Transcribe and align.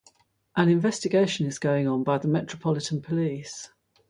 An 0.55 0.67
investigation 0.67 1.45
is 1.45 1.57
ongoing 1.59 2.03
by 2.03 2.17
the 2.17 2.27
Metropolitan 2.27 3.03
Police. 3.03 3.69